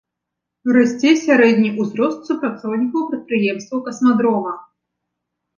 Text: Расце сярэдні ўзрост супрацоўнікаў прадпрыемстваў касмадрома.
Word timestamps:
Расце 0.77 1.11
сярэдні 1.25 1.69
ўзрост 1.81 2.19
супрацоўнікаў 2.31 3.01
прадпрыемстваў 3.11 3.79
касмадрома. 3.91 4.57